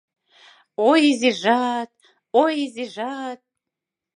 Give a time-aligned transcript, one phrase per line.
[0.89, 1.91] —Ой, изижат,
[2.41, 3.39] ой, изижат!